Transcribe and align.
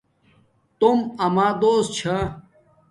توم 0.79 0.99
اما 1.25 1.47
دوست 1.61 1.91
چھا 1.97 2.17